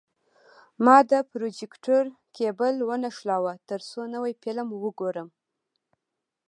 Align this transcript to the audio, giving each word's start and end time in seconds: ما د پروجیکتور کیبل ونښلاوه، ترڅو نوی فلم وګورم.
ما 0.85 0.97
د 1.11 1.13
پروجیکتور 1.31 2.03
کیبل 2.37 2.73
ونښلاوه، 2.89 3.53
ترڅو 3.69 4.01
نوی 4.15 4.33
فلم 4.41 4.67
وګورم. 4.83 5.29